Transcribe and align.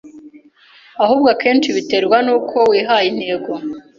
ahubwo 1.03 1.27
akenshi 1.35 1.69
biterwa 1.75 2.17
n’uko 2.25 2.57
wihaye 2.71 3.07
intego 3.13 3.51